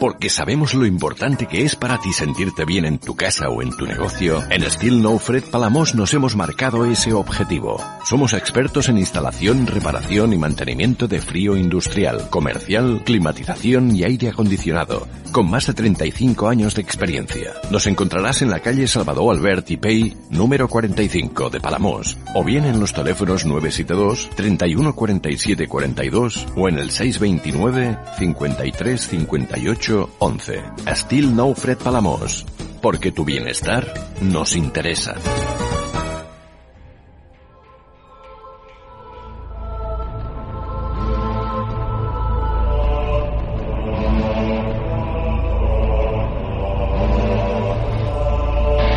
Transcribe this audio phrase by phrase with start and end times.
[0.00, 3.68] Porque sabemos lo importante que es para ti sentirte bien en tu casa o en
[3.68, 7.76] tu negocio, en Steel No Fred Palamos nos hemos marcado ese objetivo.
[8.06, 15.06] Somos expertos en instalación, reparación y mantenimiento de frío industrial, comercial, climatización y aire acondicionado,
[15.32, 17.52] con más de 35 años de experiencia.
[17.70, 22.64] Nos encontrarás en la calle Salvador Albert y Pei, número 45 de Palamos, o bien
[22.64, 30.62] en los teléfonos 972 31 47 42 o en el 629 53 58 11.
[30.94, 32.46] Still No Fred Palamos.
[32.80, 35.14] Porque tu bienestar nos interesa.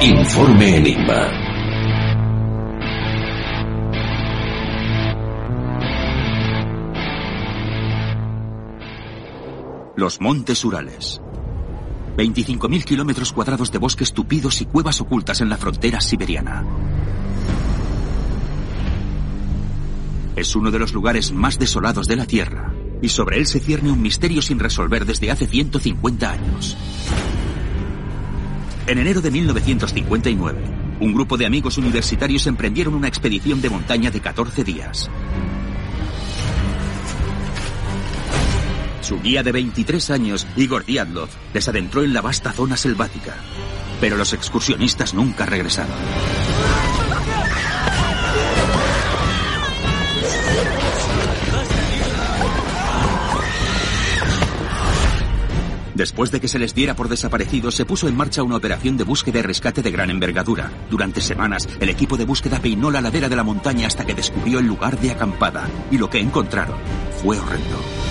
[0.01, 1.42] Informe Enigma.
[9.95, 11.21] Los Montes Urales.
[12.17, 16.65] 25.000 kilómetros cuadrados de bosques tupidos y cuevas ocultas en la frontera siberiana.
[20.35, 23.91] Es uno de los lugares más desolados de la Tierra, y sobre él se cierne
[23.91, 26.75] un misterio sin resolver desde hace 150 años.
[28.87, 30.63] En enero de 1959,
[31.01, 35.11] un grupo de amigos universitarios emprendieron una expedición de montaña de 14 días.
[39.03, 43.35] Su guía de 23 años, Igor Diatlov, les adentró en la vasta zona selvática.
[43.99, 45.93] Pero los excursionistas nunca regresaron.
[55.93, 59.03] Después de que se les diera por desaparecidos, se puso en marcha una operación de
[59.03, 60.71] búsqueda y rescate de gran envergadura.
[60.89, 64.59] Durante semanas, el equipo de búsqueda peinó la ladera de la montaña hasta que descubrió
[64.59, 65.67] el lugar de acampada.
[65.91, 66.77] Y lo que encontraron
[67.21, 68.02] fue horrendo.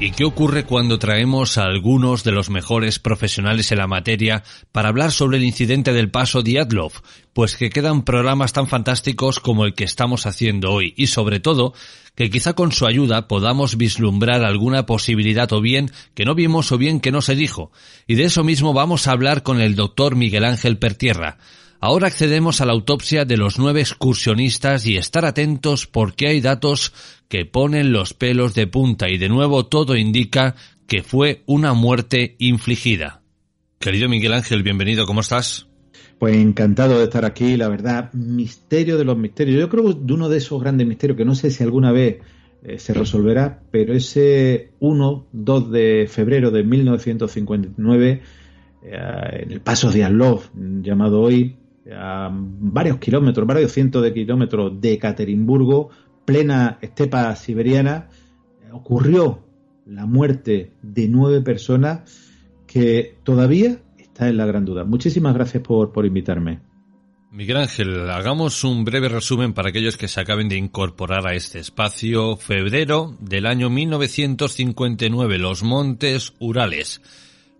[0.00, 4.88] ¿Y qué ocurre cuando traemos a algunos de los mejores profesionales en la materia para
[4.88, 6.92] hablar sobre el incidente del paso Diatlov?
[7.32, 11.74] Pues que quedan programas tan fantásticos como el que estamos haciendo hoy y sobre todo
[12.16, 16.78] que quizá con su ayuda podamos vislumbrar alguna posibilidad o bien que no vimos o
[16.78, 17.70] bien que no se dijo.
[18.08, 21.38] Y de eso mismo vamos a hablar con el doctor Miguel Ángel Pertierra.
[21.86, 26.94] Ahora accedemos a la autopsia de los nueve excursionistas y estar atentos porque hay datos
[27.28, 30.54] que ponen los pelos de punta y de nuevo todo indica
[30.86, 33.20] que fue una muerte infligida.
[33.78, 35.66] Querido Miguel Ángel, bienvenido, ¿cómo estás?
[36.18, 39.60] Pues encantado de estar aquí, la verdad, misterio de los misterios.
[39.60, 42.16] Yo creo de uno de esos grandes misterios que no sé si alguna vez
[42.62, 48.22] eh, se resolverá, pero ese 1-2 de febrero de 1959,
[48.84, 51.58] eh, en el paso de Arlov, llamado hoy,
[51.92, 55.90] a varios kilómetros, varios cientos de kilómetros de Ekaterimburgo,
[56.24, 58.08] plena estepa siberiana,
[58.72, 59.40] ocurrió
[59.86, 62.30] la muerte de nueve personas
[62.66, 64.84] que todavía está en la gran duda.
[64.84, 66.60] Muchísimas gracias por, por invitarme.
[67.30, 71.58] Miguel Ángel, hagamos un breve resumen para aquellos que se acaben de incorporar a este
[71.58, 72.36] espacio.
[72.36, 77.02] Febrero del año 1959, los Montes Urales.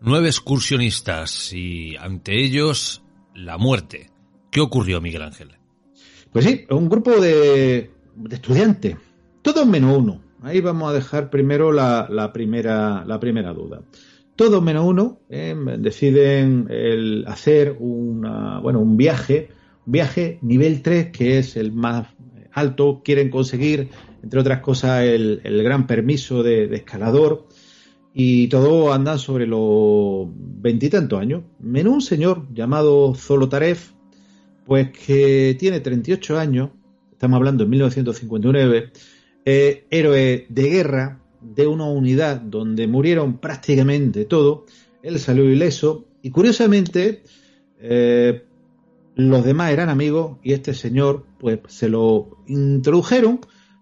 [0.00, 3.02] Nueve excursionistas y ante ellos
[3.34, 4.13] la muerte.
[4.54, 5.48] ¿Qué ocurrió, Miguel Ángel?
[6.30, 7.90] Pues sí, un grupo de,
[8.30, 8.96] estudiantes,
[9.42, 10.22] todos menos uno.
[10.42, 13.82] Ahí vamos a dejar primero la, primera, la primera duda.
[14.36, 19.48] Todos menos uno eh, deciden el hacer una, bueno, un viaje,
[19.86, 22.06] un viaje nivel 3, que es el más
[22.52, 23.02] alto.
[23.04, 23.88] Quieren conseguir,
[24.22, 27.48] entre otras cosas, el, gran permiso de, escalador
[28.12, 31.42] y todo andan sobre los veintitantos años.
[31.58, 33.93] Menos un señor llamado Zolotarev,
[34.64, 36.70] pues que tiene 38 años,
[37.12, 38.92] estamos hablando en 1959,
[39.44, 44.62] eh, héroe de guerra de una unidad donde murieron prácticamente todos,
[45.02, 47.22] él salió ileso y curiosamente
[47.78, 48.44] eh,
[49.14, 53.40] los demás eran amigos y este señor pues se lo introdujeron,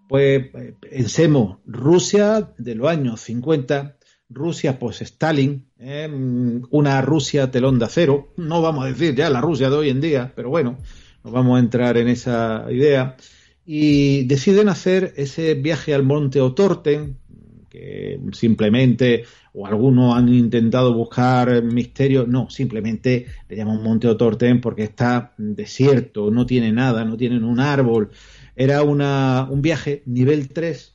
[0.09, 0.49] pues
[0.81, 3.95] pensemos Rusia de los años 50,
[4.33, 6.09] Rusia post-Stalin, ¿eh?
[6.69, 10.01] una Rusia telón de acero, no vamos a decir ya la Rusia de hoy en
[10.01, 10.77] día, pero bueno,
[11.23, 13.15] no vamos a entrar en esa idea.
[13.65, 17.17] Y deciden hacer ese viaje al monte Otorten,
[17.69, 24.83] que simplemente, o algunos han intentado buscar misterios, no, simplemente le llaman Monte Otorten porque
[24.83, 28.11] está desierto, no tiene nada, no tienen un árbol.
[28.55, 30.92] Era una, un viaje nivel 3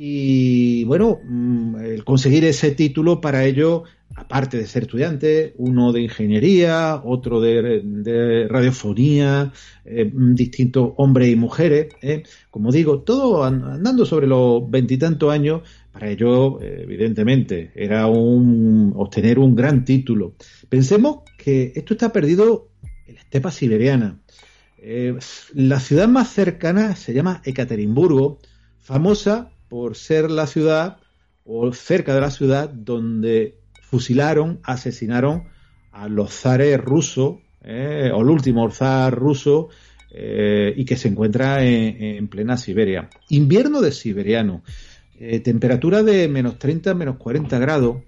[0.00, 3.82] y bueno, mm, el conseguir ese título para ello,
[4.14, 9.52] aparte de ser estudiante, uno de ingeniería, otro de, radiofonía,
[9.84, 16.08] eh, distintos hombres y mujeres, eh, como digo, todo andando sobre los veintitantos años, para
[16.10, 20.34] ello, evidentemente, era un obtener un gran título.
[20.68, 22.68] Pensemos que esto está perdido
[23.08, 24.20] en la estepa siberiana.
[24.78, 25.18] Eh,
[25.54, 28.38] la ciudad más cercana se llama Ekaterimburgo,
[28.78, 30.98] famosa por ser la ciudad
[31.44, 35.44] o cerca de la ciudad donde fusilaron, asesinaron
[35.92, 39.68] a los zares rusos, eh, o el último zar ruso,
[40.10, 43.08] eh, y que se encuentra en, plena Siberia.
[43.30, 44.62] Invierno de siberiano,
[45.18, 48.02] eh, temperatura de menos 30, menos 40 grados,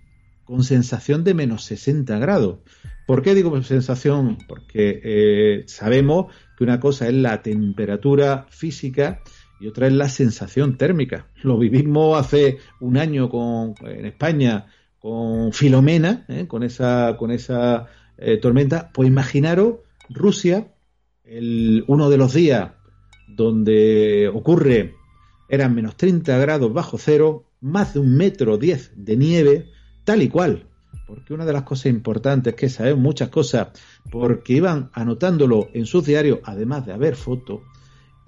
[0.44, 2.58] con sensación de menos 60 grados.
[3.06, 4.38] ¿Por qué digo sensación?
[4.48, 9.22] Porque sabemos que una cosa es la temperatura física
[9.60, 11.26] y otra es la sensación térmica.
[11.42, 14.66] Lo vivimos hace un año con, en España
[14.98, 16.46] con Filomena, ¿eh?
[16.48, 17.86] con esa, con esa
[18.16, 18.90] eh, tormenta.
[18.92, 19.76] Pues imaginaros
[20.08, 20.72] Rusia,
[21.24, 22.72] el, uno de los días
[23.28, 24.94] donde ocurre,
[25.48, 29.70] eran menos 30 grados bajo cero, más de un metro diez de nieve,
[30.04, 30.66] tal y cual.
[31.06, 33.68] Porque una de las cosas importantes es que sabemos muchas cosas,
[34.10, 37.60] porque iban anotándolo en sus diarios, además de haber fotos,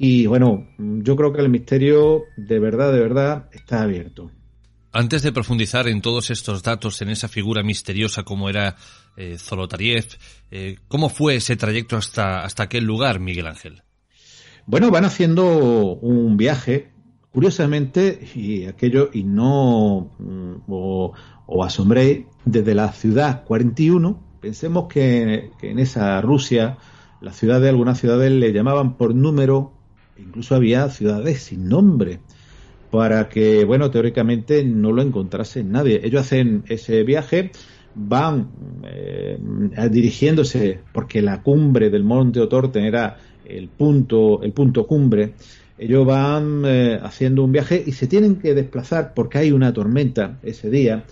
[0.05, 4.33] y bueno, yo creo que el misterio de verdad, de verdad, está abierto.
[4.91, 8.75] Antes de profundizar en todos estos datos, en esa figura misteriosa como era
[9.17, 10.07] eh, Zolotariev,
[10.51, 13.85] eh, ¿cómo fue ese trayecto hasta, hasta aquel lugar, Miguel Ángel?
[14.67, 16.91] Bueno, van haciendo un viaje,
[17.31, 21.13] curiosamente, y aquello, y no mm, o,
[21.47, 26.77] o asombréis, desde la ciudad 41, pensemos que, que en esa Rusia,
[27.21, 29.81] la ciudad de algunas ciudades le llamaban por número
[30.27, 32.21] incluso había ciudades sin nombre
[32.91, 36.01] para que, bueno, teóricamente no lo encontrase nadie.
[36.05, 37.51] Ellos hacen ese viaje,
[37.95, 38.51] van
[38.85, 39.39] eh,
[39.91, 43.17] dirigiéndose, porque la cumbre del monte Otorten era
[43.47, 45.33] el punto, el punto cumbre,
[45.79, 50.39] ellos van eh, haciendo un viaje y se tienen que desplazar porque hay una tormenta
[50.43, 51.05] ese día,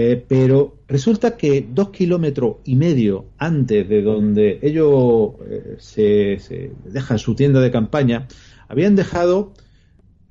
[0.00, 7.18] eh, pero resulta que dos kilómetros y medio antes de donde ellos eh, se, dejan
[7.18, 8.28] su tienda de campaña,
[8.68, 9.54] habían dejado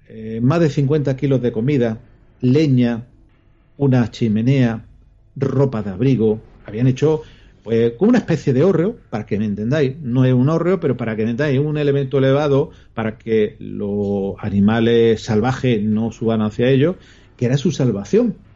[0.07, 1.99] eh, más de 50 kilos de comida,
[2.39, 3.07] leña,
[3.75, 4.85] una chimenea,
[5.35, 7.23] ropa de abrigo, habían hecho
[7.65, 10.95] pues como una especie de hórreo, para que me entendáis, no es un hórreo, pero
[10.95, 16.69] para que me entendáis, un elemento elevado para que los animales salvajes no suban hacia
[16.69, 16.95] ellos,
[17.35, 18.46] que era su salvación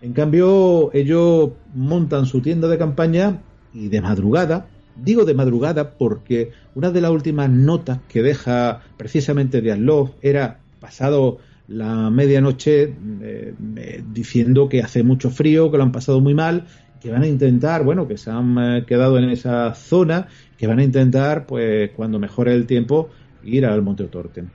[0.00, 3.40] en cambio, ellos montan su tienda de campaña
[3.74, 4.66] y de madrugada,
[4.96, 11.38] digo de madrugada porque una de las últimas notas que deja precisamente Diatlov era pasado
[11.68, 16.64] la medianoche eh, eh, diciendo que hace mucho frío, que lo han pasado muy mal,
[17.00, 20.78] que van a intentar, bueno, que se han eh, quedado en esa zona, que van
[20.78, 23.10] a intentar, pues cuando mejore el tiempo,
[23.44, 24.50] ir al Monte Otorten.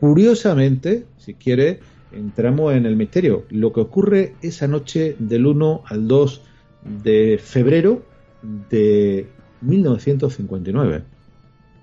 [0.00, 1.80] Curiosamente, si quiere,
[2.16, 3.44] entramos en el misterio.
[3.50, 6.40] Lo que ocurre esa noche del 1 al 2
[7.02, 8.04] de febrero
[8.42, 9.28] de
[9.60, 11.02] 1959.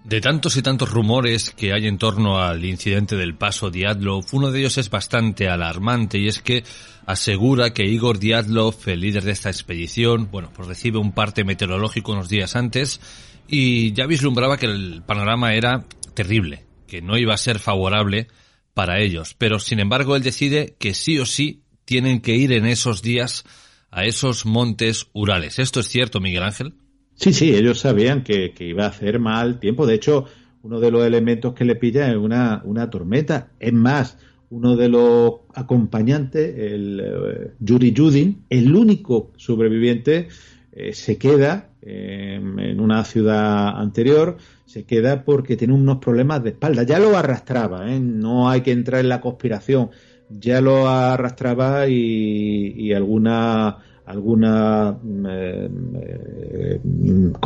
[0.03, 4.51] De tantos y tantos rumores que hay en torno al incidente del paso Diatlov, uno
[4.51, 6.63] de ellos es bastante alarmante y es que
[7.05, 12.13] asegura que Igor Diatlov, el líder de esta expedición, bueno, pues recibe un parte meteorológico
[12.13, 12.99] unos días antes
[13.47, 15.85] y ya vislumbraba que el panorama era
[16.15, 18.27] terrible, que no iba a ser favorable
[18.73, 19.35] para ellos.
[19.37, 23.45] Pero sin embargo él decide que sí o sí tienen que ir en esos días
[23.91, 25.59] a esos montes Urales.
[25.59, 26.73] ¿Esto es cierto, Miguel Ángel?
[27.15, 29.85] Sí, sí, ellos sabían que, iba a hacer mal tiempo.
[29.85, 30.25] De hecho,
[30.63, 33.51] uno de los elementos que le pilla es una, una tormenta.
[33.59, 34.17] Es más,
[34.49, 40.29] uno de los acompañantes, el eh, Yuri Yudin, el único sobreviviente,
[40.71, 44.37] eh, se queda en una ciudad anterior,
[44.71, 46.83] se queda porque tiene unos problemas de espalda.
[46.83, 47.99] Ya lo arrastraba, ¿eh?
[47.99, 49.89] no hay que entrar en la conspiración.
[50.29, 54.97] Ya lo arrastraba y, alguna alguna
[55.29, 55.69] eh,
[56.01, 56.79] eh,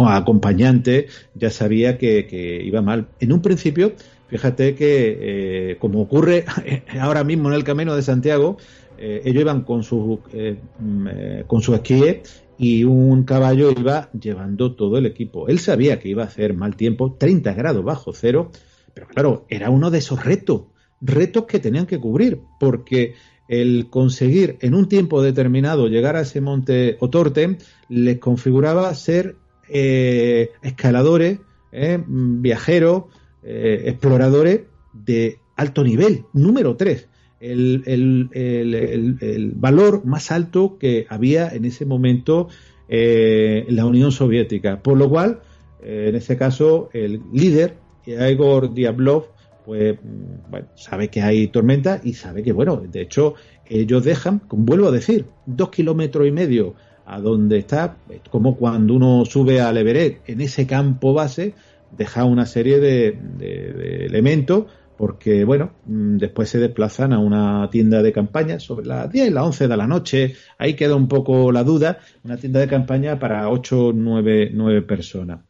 [0.07, 3.07] acompañante ya sabía que, iba mal.
[3.19, 3.93] En un principio,
[4.27, 6.45] fíjate que, como ocurre
[6.99, 8.57] ahora mismo en el camino de Santiago,
[8.99, 10.19] ellos iban con sus
[11.47, 15.47] con su esquíes y un caballo iba llevando todo el equipo.
[15.47, 18.51] Él sabía que iba a hacer mal tiempo, 30 grados bajo cero,
[18.93, 20.63] pero claro, era uno de esos retos,
[21.01, 23.15] retos que tenían que cubrir, porque
[23.47, 27.57] el conseguir en un tiempo determinado llegar a ese monte Otorte
[27.89, 29.35] les configuraba ser
[29.69, 31.39] eh, escaladores,
[31.71, 33.05] eh, viajeros,
[33.43, 34.61] eh, exploradores
[34.93, 37.07] de alto nivel, número 3
[37.39, 38.31] el,
[39.55, 42.47] valor más alto que había en ese momento
[42.87, 44.81] eh, la Unión Soviética.
[44.81, 45.41] Por lo cual,
[45.83, 49.27] eh, en este caso, el líder, Igor Diablov,
[49.65, 53.33] pues mm, bueno, sabe que hay tormenta y sabe que, bueno, de hecho,
[53.65, 56.75] ellos dejan, vuelvo a decir, dos kilómetros y medio
[57.07, 57.97] a donde está,
[58.31, 61.53] como cuando uno sube al Everest, en ese campo base,
[61.95, 64.65] deja una serie de elementos
[64.97, 69.45] porque, bueno, mm, después se desplazan a una tienda de campaña sobre las 10, las
[69.45, 73.49] 11 de la noche, ahí queda un poco la duda, una tienda de campaña para
[73.49, 75.41] 8, 9, 9 personas.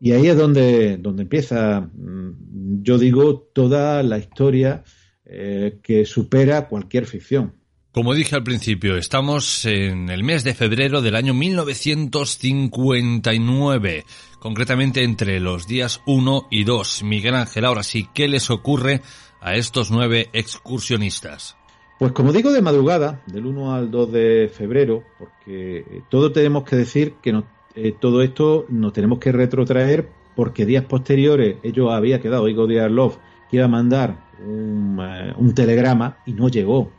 [0.00, 4.84] Y ahí es donde, donde empieza, mm, yo digo, toda la historia
[5.24, 7.57] eh, que supera cualquier ficción.
[7.98, 14.04] Como dije al principio, estamos en el mes de febrero del año 1959,
[14.38, 17.02] concretamente entre los días 1 y 2.
[17.02, 19.02] Miguel Ángel, ahora sí, ¿qué les ocurre
[19.40, 21.56] a estos nueve excursionistas?
[21.98, 26.62] Pues como digo, de madrugada, del 1 al 2 de febrero, porque eh, todo tenemos
[26.62, 27.42] que decir que
[27.74, 33.18] eh, todo esto nos tenemos que retrotraer porque días posteriores ellos había quedado, Igor Love
[33.50, 36.92] que iba a mandar eh, un telegrama y no llegó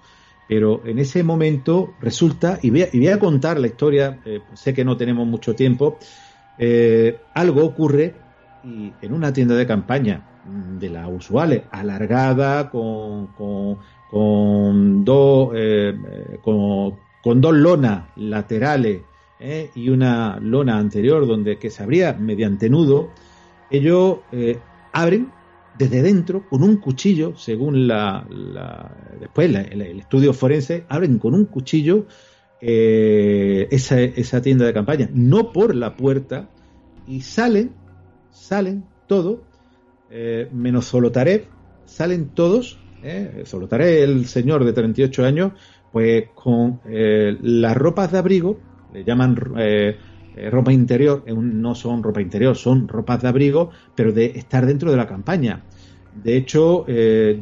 [0.50, 4.98] pero en ese momento resulta, y voy a, contar la historia, eh, sé que no
[4.98, 6.00] tenemos mucho tiempo,
[6.58, 8.16] eh, algo ocurre
[8.64, 13.28] y en una tienda de campaña mm, de las usuales, alargada, con,
[14.10, 15.94] con, dos, eh,
[16.42, 19.04] con, dos lonas laterales
[19.76, 23.12] y una lona anterior donde que se abría mediante nudo,
[23.70, 24.18] ellos
[24.92, 25.32] abren
[25.80, 28.28] desde dentro con un cuchillo, según la,
[29.18, 32.06] después el, estudio forense, abren con un cuchillo
[32.60, 36.50] eh, esa, tienda de campaña, no por la puerta,
[37.08, 37.72] y salen,
[38.30, 39.40] salen todos,
[40.12, 41.46] eh, menos Zolotarev,
[41.86, 43.46] salen todos, eh,
[43.80, 45.54] el señor de 38 años,
[45.94, 48.60] pues con eh, las ropas de abrigo,
[48.94, 49.38] le llaman
[50.40, 54.92] eh, ropa interior, no son ropa interior, son ropas de abrigo, pero de estar dentro
[54.92, 55.64] de la campaña.
[56.24, 57.40] De hecho, eh,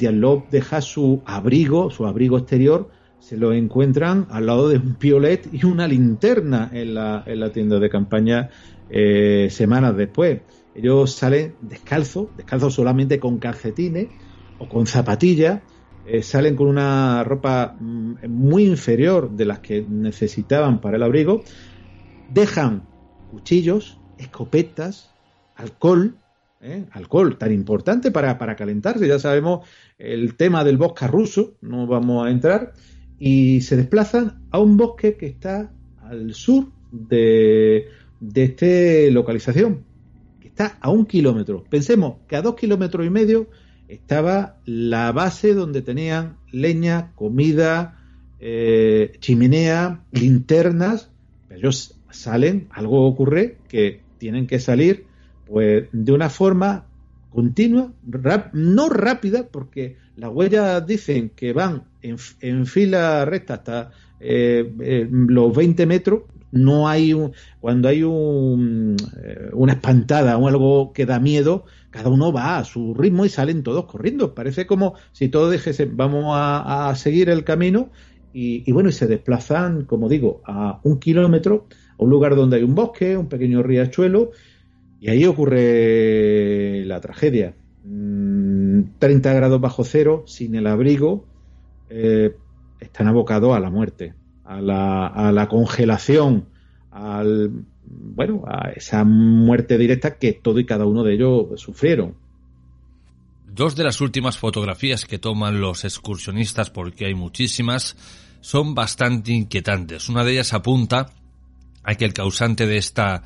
[0.51, 2.89] deja su abrigo, su abrigo exterior,
[3.19, 7.51] se lo encuentran al lado de un piolet y una linterna en la, en la
[7.51, 8.49] tienda de campaña
[8.89, 10.41] eh, semanas después.
[10.75, 14.07] Ellos salen descalzos, descalzos solamente con calcetines
[14.59, 15.61] o con zapatillas,
[16.05, 21.43] eh, salen con una ropa mm, muy inferior de las que necesitaban para el abrigo
[22.33, 22.83] dejan
[23.31, 25.11] cuchillos, escopetas,
[25.55, 26.17] alcohol,
[26.61, 26.85] ¿eh?
[26.91, 29.67] alcohol tan importante para, para, calentarse, ya sabemos
[29.97, 32.73] el tema del bosque ruso, no vamos a entrar,
[33.19, 37.87] y se desplazan a un bosque que está al sur de,
[38.19, 39.83] de esta localización,
[40.39, 41.63] que está a un kilómetro.
[41.69, 43.49] Pensemos que a dos kilómetros y medio
[43.87, 47.97] estaba la base donde tenían leña, comida,
[48.39, 51.09] eh, chimenea, linternas,
[51.47, 55.05] pero ellos salen, algo ocurre que tienen que salir
[55.45, 56.85] pues de una forma
[57.29, 57.91] continua,
[58.53, 65.55] no rápida, porque las huellas dicen que van en, fila recta hasta eh, eh, los
[65.55, 66.23] 20 metros.
[66.49, 72.09] No hay un, cuando hay un, eh, una espantada o algo que da miedo, cada
[72.09, 74.33] uno va a su ritmo y salen todos corriendo.
[74.33, 77.89] Parece como si todos dijesen, vamos a, seguir el camino
[78.33, 82.75] y, bueno, y se desplazan, como digo, a un kilómetro un lugar donde hay un
[82.75, 84.31] bosque, un pequeño riachuelo,
[84.99, 87.55] y ahí ocurre la tragedia.
[87.83, 91.25] 30 mm, grados bajo cero, sin el abrigo,
[91.89, 92.35] eh,
[92.79, 94.13] están abocados a la muerte,
[94.43, 96.45] a la, a la congelación,
[96.91, 97.51] al,
[97.85, 102.15] bueno, a esa muerte directa que todo y cada uno de ellos sufrieron.
[103.45, 107.95] Dos de las últimas fotografías que toman los excursionistas, porque hay muchísimas,
[108.41, 110.09] son bastante inquietantes.
[110.09, 111.07] Una de ellas apunta
[111.87, 113.23] a que el causante de esta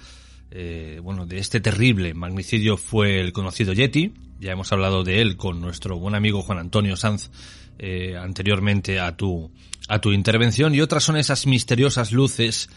[0.51, 4.13] eh, bueno, de este terrible magnicidio fue el conocido Yeti.
[4.39, 7.31] Ya hemos hablado de él con nuestro buen amigo Juan Antonio Sanz
[7.79, 9.49] eh, anteriormente a tu,
[9.87, 10.75] a tu intervención.
[10.75, 12.69] Y otras son esas misteriosas luces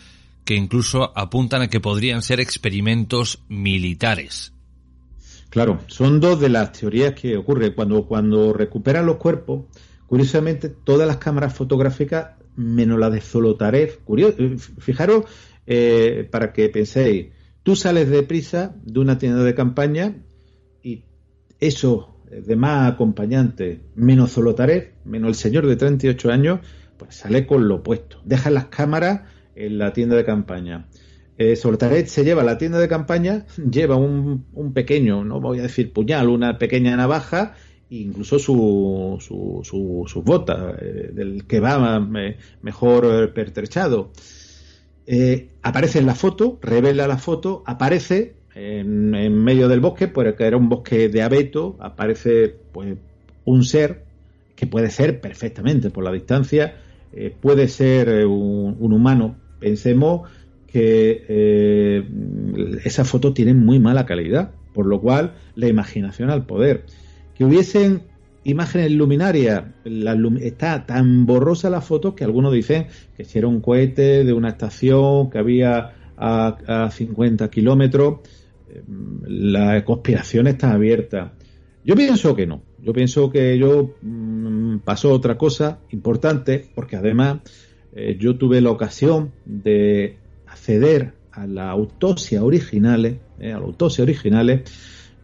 [0.47, 4.55] que incluso apuntan a que podrían ser experimentos militares.
[5.51, 9.67] Claro, son dos de las teorías que ocurre cuando, cuando recuperan los cuerpos.
[10.07, 14.37] Curiosamente, todas las cámaras fotográficas, menos la de Zolotarev, curioso,
[14.79, 15.25] fijaros
[15.67, 17.29] eh, para que penséis,
[17.63, 20.17] tú sales de prisa de una tienda de campaña
[20.83, 21.05] y
[21.61, 22.15] eso
[22.47, 26.61] demás acompañantes, menos Zolotarev, menos el señor de 38 años,
[26.97, 28.21] pues sale con lo opuesto.
[28.25, 29.23] Deja las cámaras
[29.55, 30.87] en la tienda de campaña.
[31.37, 35.93] Eh, se lleva a la tienda de campaña, lleva un, pequeño, no voy a decir
[35.93, 37.55] puñal, una pequeña navaja
[37.91, 42.01] e incluso su, su, su, sus botas, eh, del que va
[42.63, 44.13] mejor pertrechado.
[45.07, 50.57] Eh, aparece en la foto, revela la foto, aparece en, medio del bosque, porque era
[50.57, 52.97] un bosque de abeto, aparece pues
[53.45, 54.05] un ser
[54.57, 56.77] que puede ser perfectamente por la distancia,
[57.13, 59.37] eh, puede ser un, un humano.
[59.59, 60.29] Pensemos
[60.75, 62.05] que eh,
[62.85, 66.85] esa foto tiene muy mala calidad, por lo cual la imaginación al poder.
[67.37, 68.03] Que hubiesen
[68.45, 69.65] imágenes luminarias,
[70.41, 72.87] está tan borrosa la foto que algunos dicen
[73.17, 78.21] que si era un cohete de una estación que había a, 50 kilómetros,
[78.69, 78.83] eh,
[79.27, 81.33] la conspiración está abierta.
[81.85, 82.63] Yo pienso que no.
[82.81, 87.41] Yo pienso que yo mm, pasó otra cosa importante, porque además
[87.95, 94.05] eh, yo tuve la ocasión de acceder a la autopsia originales, eh, a la autopsia
[94.05, 94.63] originales,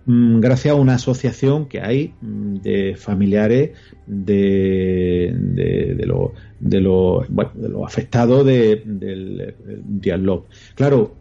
[0.07, 3.71] gracias a una asociación que hay mm, de familiares
[4.07, 9.54] de, de, los de los afectados de, del,
[9.85, 10.40] del
[10.75, 11.14] Claro,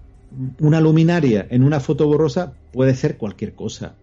[0.59, 3.95] una luminaria en una foto borrosa puede ser cualquier cosa.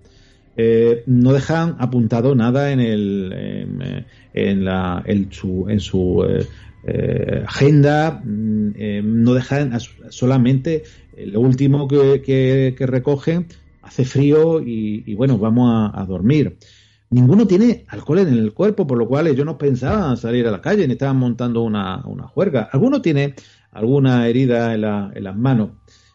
[0.58, 6.46] Eh, no dejan apuntado nada en el en, la en su, en su eh,
[6.88, 9.76] eh, agenda, mm, eh, no dejan
[10.10, 10.84] solamente
[11.16, 13.46] eh, lo último que, recogen,
[13.86, 16.58] hace frío y, bueno, vamos a, dormir.
[17.10, 20.60] Ninguno tiene alcohol en el cuerpo, por lo cual ellos no pensaban salir a la
[20.60, 22.02] calle ni estaban montando una,
[22.34, 22.68] juerga.
[22.72, 23.34] Alguno tiene
[23.70, 25.70] alguna herida en, las manos,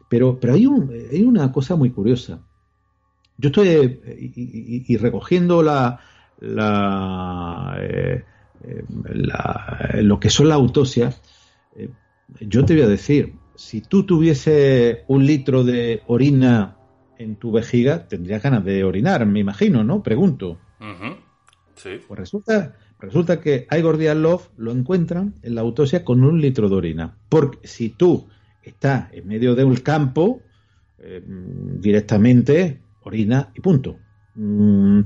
[0.09, 2.41] pero, pero hay, un, hay una cosa muy curiosa.
[3.37, 4.01] Yo estoy
[4.87, 5.99] y, recogiendo la,
[6.39, 7.77] la
[8.63, 8.83] eh,
[10.03, 11.21] lo que son las autopsias,
[11.75, 11.89] eh,
[12.41, 16.75] yo te voy a decir, si tú tuviese un litro de orina
[17.21, 20.01] en tu vejiga, tendrías ganas de orinar, me imagino, ¿no?
[20.03, 20.59] Pregunto.
[22.07, 26.75] Pues resulta, resulta que Igor Love lo encuentran en la autopsia con un litro de
[26.75, 27.17] orina.
[27.29, 28.27] Porque si tú
[28.61, 30.41] estás en medio de un campo,
[30.99, 33.97] eh, directamente orina y punto.
[34.35, 35.01] Mm,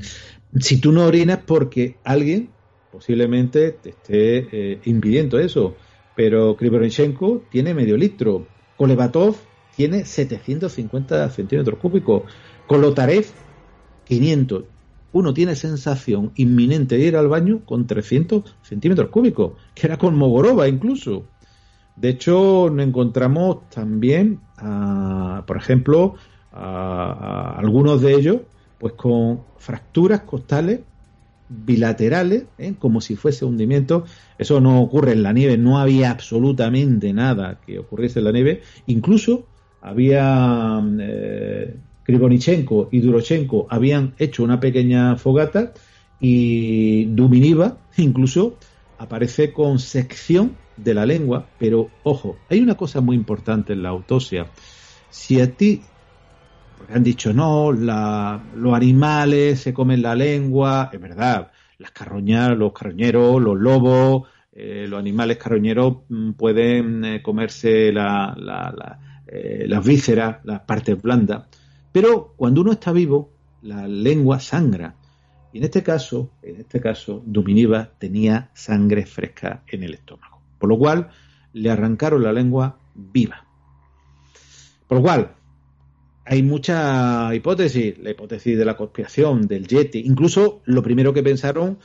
[0.60, 2.50] si tú no orinas porque alguien
[2.96, 5.76] posiblemente te esté eh, impidiendo eso.
[6.16, 8.48] Pero Krivorenchenko tiene medio litro.
[8.78, 9.36] Kolevatov
[9.76, 12.24] tiene 750 centímetros cúbicos.
[12.68, 13.26] Kolotarev,
[14.06, 14.64] 500.
[15.14, 20.16] Uno tiene sensación inminente de ir al baño con 300 centímetros cúbicos, que era con
[20.16, 21.26] Mogorova incluso.
[21.96, 24.42] De hecho, nos encontramos también,
[25.48, 26.16] por ejemplo,
[26.52, 28.38] a algunos de ellos,
[28.78, 30.82] pues con fracturas costales
[31.48, 32.76] bilaterales, ¿eh?
[32.78, 34.06] como si fuese hundimiento.
[34.38, 38.62] Eso no ocurre en la nieve, no había absolutamente nada que ocurriese en la nieve.
[38.88, 39.46] Incluso
[39.86, 45.74] había eh, Krivonichenko y Durochenko habían hecho una pequeña fogata
[46.20, 48.58] y Duminiva incluso
[48.98, 53.90] aparece con sección de la lengua, pero ojo, hay una cosa muy importante en la
[53.90, 54.48] autopsia.
[55.10, 55.82] Si a ti
[56.92, 63.42] han dicho, no, los animales se comen la lengua, es verdad, las carroñas, los carroñeros,
[63.42, 68.36] los lobos, eh, los animales carroñeros mm, pueden eh, comerse la,
[69.28, 71.46] eh, las vísceras, las partes blandas,
[71.92, 74.96] pero cuando uno está vivo, la lengua sangra.
[75.54, 80.70] Y en este caso, en este caso, Duminiva tenía sangre fresca en el estómago, por
[80.70, 81.10] lo cual
[81.54, 83.46] le arrancaron la lengua viva.
[84.88, 85.36] Por lo cual,
[86.26, 91.78] hay mucha hipótesis, la hipótesis de la conspiración, del Yeti, incluso lo primero que pensaron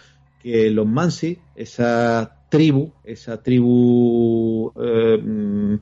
[0.42, 5.78] que los Mansi, esa tribu, esa tribu eh,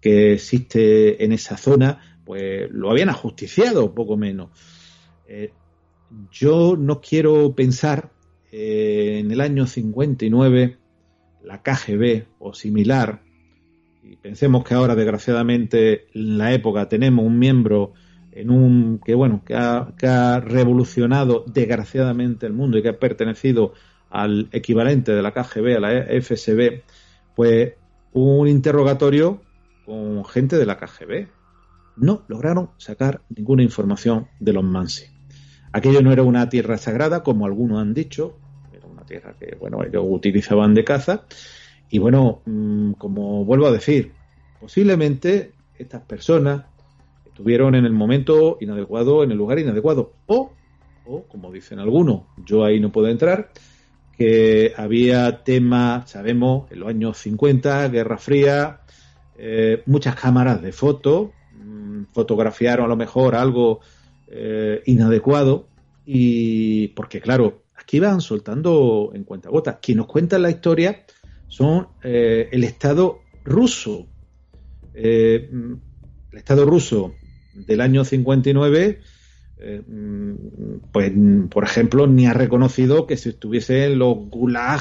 [0.00, 4.50] que existe en esa zona, pues lo habían ajusticiado, poco menos.
[5.26, 5.52] Eh,
[6.30, 8.10] yo no quiero pensar
[8.50, 10.78] eh, en el año 59
[11.44, 13.22] la KGB o similar
[14.02, 17.92] y pensemos que ahora desgraciadamente en la época tenemos un miembro
[18.32, 23.74] en un que bueno que ha, revolucionado desgraciadamente el mundo y que ha pertenecido
[24.10, 26.82] al equivalente de la KGB a la FSB
[27.34, 27.74] pues
[28.12, 29.42] un interrogatorio
[29.88, 31.28] con gente de la KGB
[31.96, 35.06] no lograron sacar ninguna información de los Mansi.
[35.72, 38.36] Aquello no era una tierra sagrada como algunos han dicho.
[38.70, 41.24] Era una tierra que bueno ellos utilizaban de caza.
[41.88, 44.12] Y bueno, mm, como vuelvo a decir,
[44.60, 46.66] posiblemente estas personas
[47.24, 50.12] estuvieron en el momento inadecuado, en el lugar inadecuado.
[50.26, 50.52] O,
[51.06, 53.52] o como dicen algunos, yo ahí no puedo entrar,
[54.18, 58.80] que había temas, sabemos, en los años 50, Guerra Fría,
[59.38, 63.80] eh, muchas cámaras de foto, mm, fotografiaron a lo mejor algo
[64.26, 65.68] eh, inadecuado
[66.04, 69.78] y porque claro, aquí van soltando en cuentagotas.
[69.80, 71.04] Quien nos cuenta la historia
[71.46, 74.06] son eh, el Estado ruso.
[74.94, 75.74] Mm,
[76.32, 77.14] el Estado ruso
[77.54, 79.00] del año 59
[79.60, 81.12] eh, mm, pues,
[81.50, 84.80] por ejemplo, ni ha reconocido que se estuviese en los gulag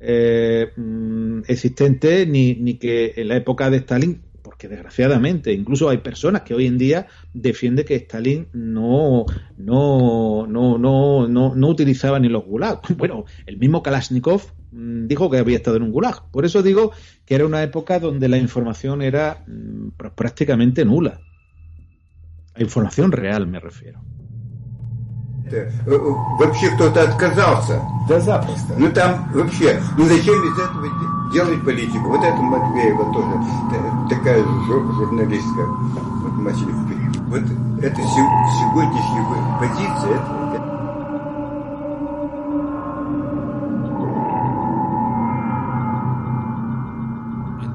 [0.00, 5.98] eh, mm, existentes ni, ni que en la época de Stalin porque desgraciadamente incluso hay
[5.98, 9.24] personas que hoy en día defienden que Stalin no
[9.56, 12.82] no no no no, no utilizaba ni los gulags.
[12.96, 16.30] Bueno, el mismo Kalashnikov mm, dijo que había estado en un gulag.
[16.30, 16.92] Por eso digo
[17.24, 21.20] que era una época donde la información era mm, pues prácticamente nula.
[22.54, 24.02] A información real me refiero.
[26.37, 27.81] Вообще кто-то отказался.
[28.07, 28.73] Да запросто.
[28.77, 30.87] Ну там вообще, ну зачем из этого
[31.33, 32.09] делать политику?
[32.09, 33.29] Вот это Матвеева тоже
[34.09, 35.65] такая журналистка.
[37.27, 37.43] Вот, вот
[37.83, 40.39] это сегодняшняя позиция, это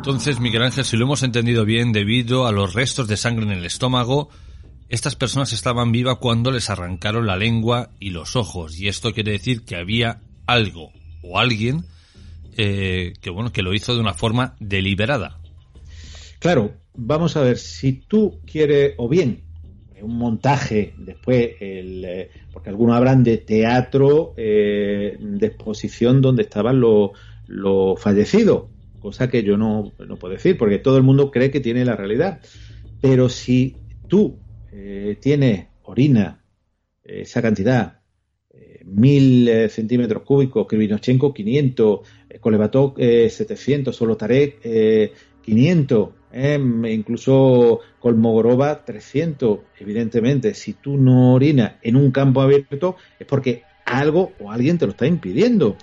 [0.05, 3.53] Entonces, Miguel Ángel, si lo hemos entendido bien, debido a los restos de sangre en
[3.53, 4.29] el estómago,
[4.90, 9.34] estas personas estaban vivas cuando les arrancaron la lengua y los ojos, y esto quiere
[9.34, 11.86] decir que había algo o alguien
[12.58, 15.40] eh, que bueno que lo hizo de una forma deliberada.
[16.40, 19.44] Claro, vamos a ver si tú quieres o bien
[20.02, 26.80] un montaje después el, eh, porque algunos hablan de teatro eh, de exposición donde estaban
[26.80, 27.12] los,
[27.48, 31.60] los fallecidos cosa que yo no, no puedo decir porque todo el mundo cree que
[31.60, 32.40] tiene la realidad
[33.02, 33.76] pero si
[34.08, 34.38] tú
[34.72, 36.44] eh, tiene orina,
[37.04, 38.02] eh, esa cantidad,
[38.54, 42.00] eh, mil centímetros cúbicos, Krivinochenko 500,
[42.40, 46.10] Kolevatov 700, Solotarek 500,
[46.90, 49.60] incluso Kolmogorova 300.
[49.80, 54.86] Evidentemente, si tú no orinas en un campo abierto es porque algo o alguien te
[54.86, 55.76] lo está impidiendo.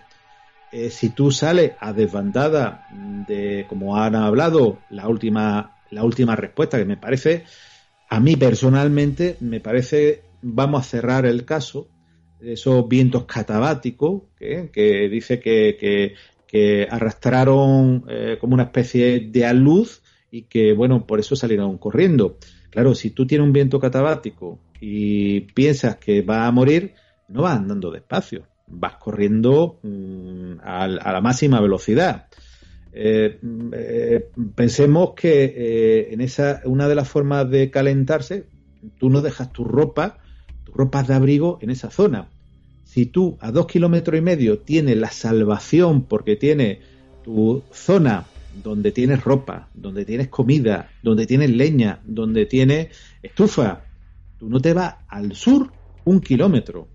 [0.90, 2.86] si tú sales a desbandada
[3.26, 7.44] de, como han hablado, la última, la última respuesta que me parece
[8.08, 11.88] a mí personalmente me parece, vamos a cerrar el caso,
[12.40, 16.14] esos vientos catabáticos, que, dice que,
[16.88, 22.38] arrastraron eh, como una especie de aluz y que, bueno, por eso salieron corriendo.
[22.70, 26.94] Claro, si tú tienes un viento catabático y piensas que va a morir,
[27.28, 32.28] no vas andando despacio, vas corriendo mm, a la máxima velocidad.
[32.98, 33.38] Eh,
[33.72, 38.46] eh, pensemos que eh, en esa una de las formas de calentarse,
[38.96, 40.16] tú no dejas tu ropa,
[40.64, 42.30] tus ropas de abrigo en esa zona.
[42.84, 46.78] Si tú a dos kilómetros y medio tienes la salvación porque tienes
[47.22, 48.24] tu zona
[48.62, 52.88] donde tienes ropa, donde tienes comida, donde tienes leña, donde tienes
[53.22, 53.84] estufa,
[54.38, 55.70] tú no te vas al sur
[56.06, 56.88] un kilómetro.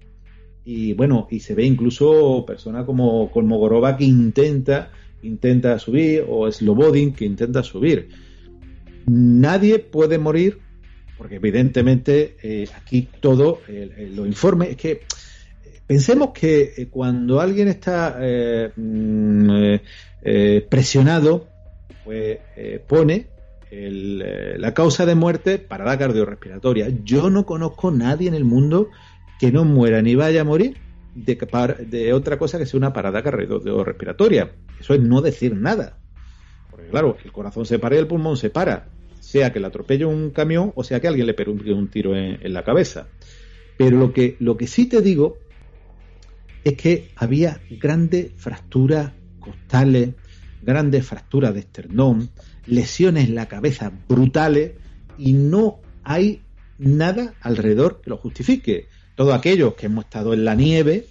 [0.66, 4.90] Y bueno, y se ve incluso personas como, como Goroba que intenta
[5.24, 8.10] intenta subir o Slobodin que intenta subir.
[9.06, 10.60] Nadie puede morir
[11.22, 15.02] porque evidentemente eh, aquí todo lo informe es que eh,
[15.86, 18.20] pensemos que eh, cuando alguien está
[18.76, 19.76] mm,
[20.68, 21.48] presionado
[22.04, 22.40] pues
[22.88, 23.28] pone
[23.70, 26.90] la causa de muerte parada cardiorrespiratoria.
[27.04, 28.90] Yo no conozco nadie en el mundo
[29.40, 30.78] que no muera ni vaya a morir
[31.16, 31.36] de,
[31.88, 34.52] de otra cosa que sea una parada cardiorrespiratoria.
[34.80, 35.98] Eso es no decir nada.
[36.70, 38.88] Porque claro, el corazón se para y el pulmón se para.
[39.20, 42.54] Sea que le atropelle un camión o sea que alguien le pegue un tiro en,
[42.54, 43.08] la cabeza.
[43.78, 45.38] Pero lo que, lo que sí te digo
[46.64, 50.12] es que había grandes fracturas costales,
[50.62, 52.30] grandes fracturas de esternón,
[52.66, 54.74] lesiones en la cabeza brutales
[55.18, 56.42] y no hay
[56.78, 58.88] nada alrededor que lo justifique
[59.22, 61.06] todos aquellos que hemos estado en la nieve,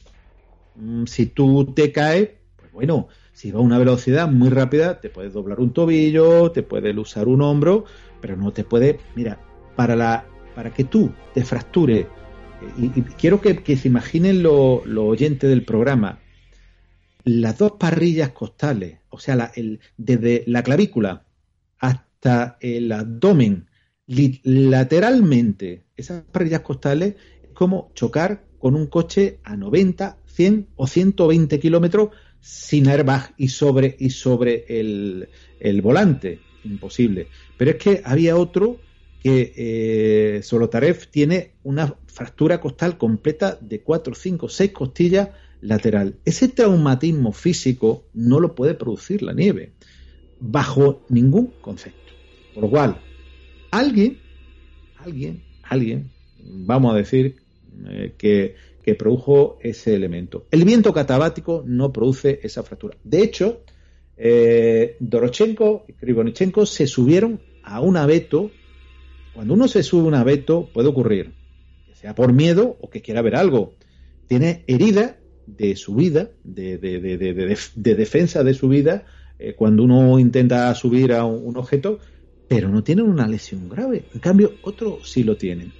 [0.74, 5.10] mm, si tú te caes, pues bueno, si va a una velocidad muy rápida, te
[5.10, 7.84] puedes doblar un tobillo, te puedes usar un hombro,
[8.20, 9.38] pero no te puede, mira,
[9.76, 12.06] para la, para que tú te fractures,
[12.76, 16.18] y, quiero que, se imaginen los lo oyentes del programa,
[17.22, 19.52] las dos parrillas costales, o sea,
[19.96, 21.26] desde la clavícula
[21.78, 23.68] hasta el abdomen,
[24.42, 27.14] lateralmente, esas parrillas costales
[27.60, 32.08] como chocar con un coche a 90, 100 o 120 kilómetros
[32.40, 36.40] sin airbag y sobre, y sobre el, volante.
[36.64, 37.26] imposible.
[37.58, 38.78] Pero es que había otro
[39.22, 45.28] que eh, Solotarev tiene una fractura costal completa de 4, 5, 6 costillas
[45.60, 46.16] lateral.
[46.24, 49.74] Ese traumatismo físico no lo puede producir la nieve,
[50.40, 52.14] bajo ningún concepto.
[52.54, 53.02] Por lo cual,
[53.70, 54.18] alguien,
[54.96, 56.10] alguien, alguien,
[56.42, 57.39] vamos a decir
[57.88, 58.54] eh, que,
[58.98, 60.46] produjo ese elemento.
[60.50, 62.96] El viento catabático no produce esa fractura.
[63.04, 63.62] De hecho,
[64.16, 68.50] eh, Dorochenko y Krivonichenko se subieron a un abeto.
[69.32, 71.30] Cuando uno se sube a un abeto, puede ocurrir
[71.86, 73.74] que sea por miedo o que quiera ver algo.
[74.26, 79.04] Tiene herida de su vida, de, de, de, de defensa de su vida,
[79.42, 81.98] eh, cuando uno intenta subir a un, objeto,
[82.46, 84.04] pero no tienen una lesión grave.
[84.12, 85.72] En cambio, otros sí lo tienen.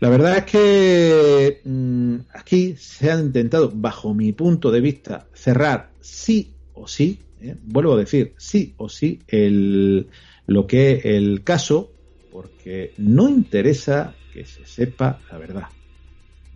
[0.00, 5.90] La verdad es que mmm, aquí se ha intentado, bajo mi punto de vista, cerrar
[6.00, 10.06] sí o sí, eh, vuelvo a decir, sí o sí, el,
[10.46, 11.90] lo que es el caso,
[12.30, 15.64] porque no interesa que se sepa la verdad.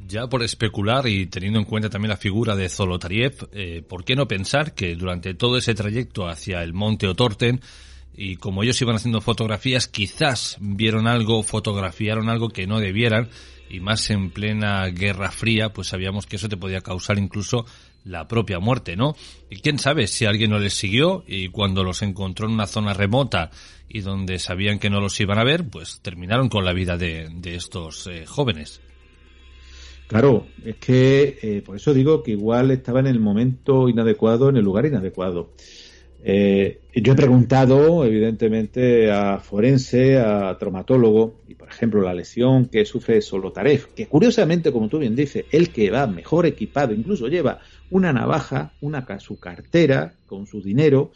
[0.07, 4.14] Ya por especular y teniendo en cuenta también la figura de Zolotariev, eh, ¿por qué
[4.14, 7.61] no pensar que durante todo ese trayecto hacia el monte Otorten,
[8.14, 13.29] y como ellos iban haciendo fotografías, quizás vieron algo, fotografiaron algo que no debieran,
[13.68, 17.64] y más en plena Guerra Fría, pues sabíamos que eso te podía causar incluso
[18.05, 19.16] la propia muerte, ¿no?
[19.48, 22.92] Y quién sabe si alguien no les siguió y cuando los encontró en una zona
[22.92, 23.51] remota
[23.88, 27.29] y donde sabían que no los iban a ver, pues terminaron con la vida de,
[27.33, 28.81] de estos eh, jóvenes.
[30.07, 34.59] Claro, es que eh, por eso digo que igual estaba en el momento inadecuado, en
[34.59, 35.53] el lugar inadecuado.
[36.24, 42.85] Eh, yo he preguntado, evidentemente, a forense, a traumatólogo, y por ejemplo, la lesión que
[42.85, 47.61] sufre Solotarev, que curiosamente, como tú bien dices, el que va mejor equipado, incluso lleva
[47.90, 51.11] una navaja, una su cartera con su dinero,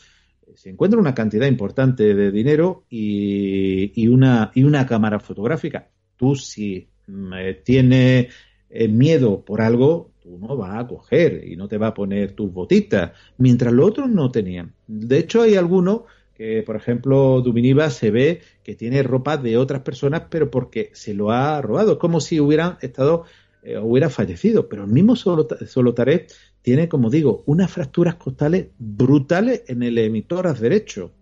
[0.54, 5.88] se encuentra una cantidad importante de dinero y, y una, y una cámara fotográfica.
[6.16, 8.28] Tú si eh, tienes
[8.70, 12.52] eh, miedo por algo, tú no a coger y no te va a poner tus
[12.52, 14.74] botitas, mientras los otros no tenían.
[14.88, 16.02] De hecho, hay algunos
[16.34, 21.14] que, por ejemplo, Duminiva se ve que tiene ropa de otras personas, pero porque se
[21.14, 21.92] lo ha robado.
[21.92, 23.24] Es como si hubieran estado,
[23.62, 24.68] eh, hubiera fallecido.
[24.68, 31.12] Pero el mismo Solotaret tiene, como digo, unas fracturas costales brutales en el emitor derecho.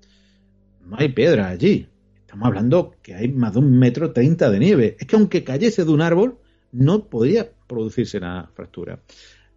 [0.87, 1.87] No hay piedra allí.
[2.21, 4.97] Estamos hablando que hay más de un metro treinta de nieve.
[4.99, 6.39] Es que aunque cayese de un árbol,
[6.73, 9.01] no podría producirse una fractura.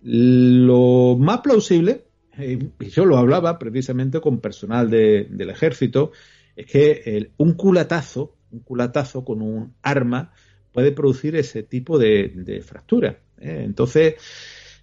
[0.02, 2.06] Lo más plausible,
[2.38, 6.12] eh, y yo lo hablaba precisamente con personal de, del ejército,
[6.56, 10.32] es que un culatazo, un culatazo con un arma
[10.72, 13.20] puede producir ese tipo de, fractura.
[13.40, 13.62] ¿eh?
[13.64, 14.16] Entonces,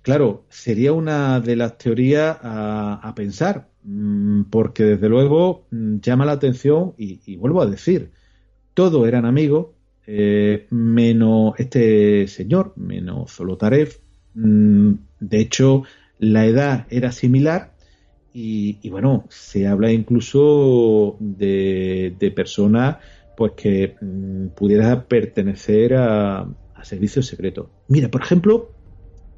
[0.02, 6.32] claro, sería una de las teorías a, pensar, mmm, porque desde luego mmm, llama la
[6.32, 8.10] atención y, y vuelvo a decir,
[8.74, 9.73] todos eran amigos,
[10.06, 14.00] eh, menos este señor, menos Zolotarev.
[14.34, 15.84] Mm, de hecho,
[16.18, 17.74] la edad era similar
[18.32, 22.96] y, bueno, se habla incluso de, de personas
[23.36, 27.68] pues que mm, pudiera pertenecer a, a, servicios secretos.
[27.88, 28.72] Mira, por ejemplo,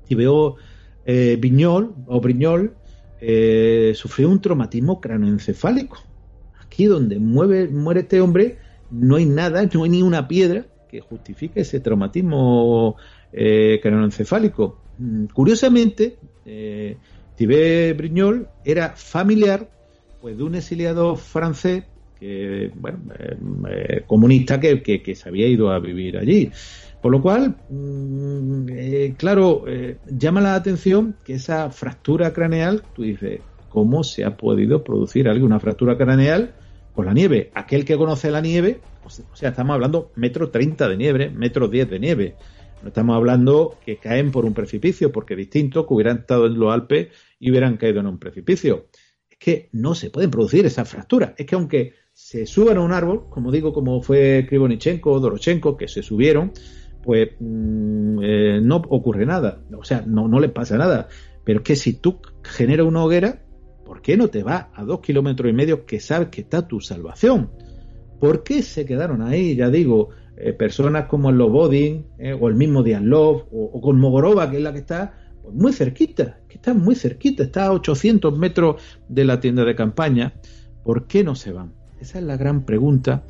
[0.09, 0.57] si veo
[1.05, 2.75] eh, Viñol o Briñol,
[3.21, 5.99] eh, sufrió un traumatismo cranoencefálico.
[6.61, 8.59] Aquí donde mueve, muere este hombre,
[8.91, 12.97] no hay nada, no hay ni una piedra que justifique ese traumatismo
[13.33, 14.81] eh, cranoencefálico.
[15.33, 16.97] Curiosamente, eh,
[17.37, 19.69] Tibé Brignol era familiar
[20.21, 21.85] pues, de un exiliado francés
[22.19, 22.99] que, bueno,
[23.69, 26.51] eh, comunista que, que, se había ido a vivir allí.
[27.01, 33.03] Por lo cual, mmm, eh, claro, eh, llama la atención que esa fractura craneal, tú
[33.03, 36.55] dices, ¿cómo se ha podido producir alguna fractura craneal
[36.97, 37.53] con la nieve?
[37.55, 41.69] Aquel que conoce la nieve, pues, o sea, estamos hablando metro treinta de nieve, metro
[41.69, 42.35] diez de nieve.
[42.83, 46.73] No estamos hablando que caen por un precipicio, porque distinto que hubieran estado en los
[46.73, 48.87] Alpes y hubieran caído en un precipicio.
[49.31, 51.35] Es que no se pueden producir esas fracturas.
[51.37, 55.89] Es que aunque se suban a un árbol, como digo, como fue Krivonichenko Dorochenko, que
[55.89, 56.53] se subieron,
[57.03, 59.63] pues mmm, eh, no ocurre nada.
[59.77, 61.09] O sea, no, no les pasa nada.
[61.45, 63.46] Pero es que si tú generas una hoguera,
[63.87, 66.81] ¿por qué no te vas a dos kilómetros y medio que sabes que está tu
[66.81, 67.51] salvación?
[68.19, 69.55] ¿Por qué se quedaron ahí?
[69.55, 74.51] Ya digo, eh, personas como Lobodin eh, o el mismo Dianlov o, o, con Mogorova,
[74.51, 78.37] que es la que está pues muy cerquita, que está muy cerquita, está a 800
[78.37, 80.35] metros de la tienda de campaña.
[80.83, 81.73] ¿Por qué no se van?
[82.01, 83.25] Esa es la gran pregunta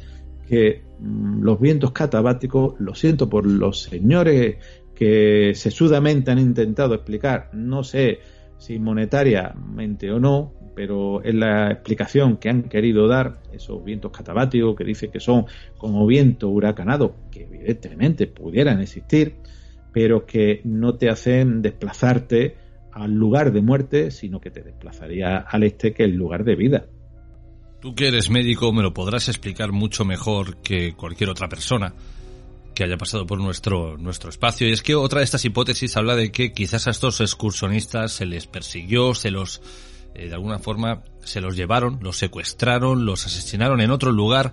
[0.49, 4.57] que mmm, los vientos catabáticos, lo siento por los señores
[4.95, 8.21] que sesudamente han intentado explicar, no sé,
[8.59, 14.77] si monetariamente o no, pero es la explicación que han querido dar esos vientos catabáticos
[14.77, 15.47] que dicen que son
[15.79, 19.37] como vientos huracanados, que evidentemente pudieran existir,
[19.93, 22.57] pero que no te hacen desplazarte
[22.93, 26.57] al lugar de muerte, sino que te desplazaría al este, que es el lugar de
[26.57, 26.87] vida.
[27.81, 31.95] Tú que eres médico me lo podrás explicar mucho mejor que cualquier otra persona
[32.77, 34.69] que haya pasado por nuestro, nuestro espacio.
[34.69, 38.27] Y es que otra de estas hipótesis habla de que quizás a estos excursionistas se
[38.27, 39.63] les persiguió, se los
[40.15, 44.53] eh, de alguna forma se los llevaron, los secuestraron, los asesinaron en otro lugar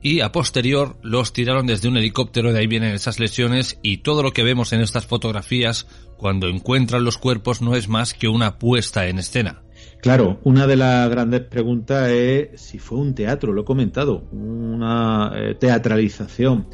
[0.00, 4.22] y a posterior los tiraron desde un helicóptero, de ahí vienen esas lesiones y todo
[4.22, 8.58] lo que vemos en estas fotografías cuando encuentran los cuerpos no es más que una
[8.58, 9.62] puesta en escena.
[10.00, 15.32] Claro, una de las grandes preguntas es si fue un teatro, lo he comentado, una
[15.34, 16.68] eh, teatralización.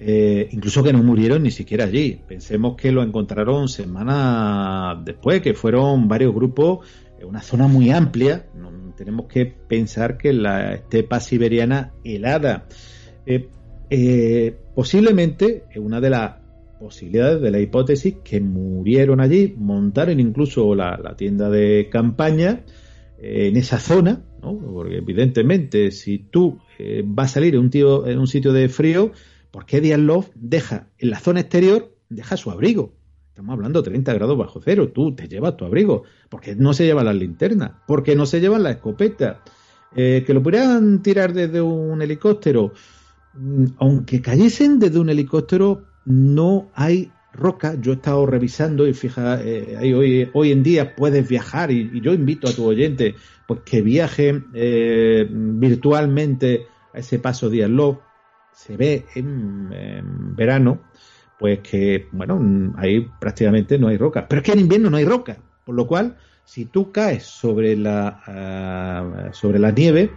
[0.00, 2.20] Eh, incluso que no murieron ni siquiera allí.
[2.26, 6.86] Pensemos que lo encontraron semanas después, que fueron varios grupos
[7.24, 8.46] una zona muy amplia.
[8.96, 12.66] tenemos que pensar que la estepa siberiana helada.
[13.26, 13.48] Eh,
[13.90, 16.36] eh, posiblemente una de las
[16.80, 22.64] posibilidades de la hipótesis que murieron allí, montaron incluso la, tienda de campaña
[23.20, 26.58] eh, en esa zona, porque evidentemente si tú
[27.04, 29.12] vas a salir en en un sitio de frío,
[29.50, 32.94] ¿por qué Love deja en la zona exterior, deja su abrigo?
[33.38, 34.88] Estamos hablando de 30 grados bajo cero.
[34.88, 36.02] Tú te llevas tu abrigo.
[36.28, 37.70] porque no se llevan las linternas?
[37.86, 39.36] porque no se llevan las escopetas?
[39.94, 42.72] Eh, que lo pudieran tirar desde un helicóptero.
[43.34, 47.76] Mm, aunque cayesen desde un helicóptero, no hay roca.
[47.80, 52.48] Yo he estado revisando y fija, eh, hoy, en día puedes viajar y, yo invito
[52.48, 53.14] a tu oyente
[53.46, 57.98] pues que viaje eh, virtualmente a ese paso de Love.
[58.58, 60.80] Se ve en verano
[61.38, 64.26] pues que, bueno, ahí prácticamente no hay roca.
[64.28, 67.76] Pero es que en invierno no hay roca, por lo cual, si tú caes sobre
[67.76, 70.10] la, ah, sobre la nieve,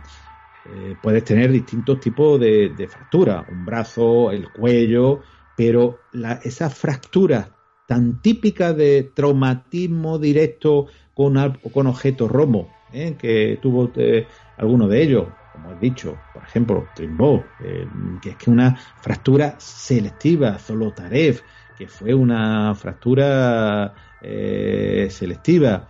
[0.65, 5.21] eh, puedes tener distintos tipos de, de fracturas, un brazo, el cuello,
[5.55, 7.55] pero la, esa fractura
[7.87, 11.35] tan típica de traumatismo directo con,
[11.73, 13.15] con objetos romo, ¿eh?
[13.19, 14.25] que tuvo eh,
[14.57, 17.87] alguno de ellos, como he dicho, por ejemplo, Trimbo, eh,
[18.21, 21.41] que es que una fractura selectiva, Zolotarev,
[21.77, 25.87] que fue una fractura eh, selectiva.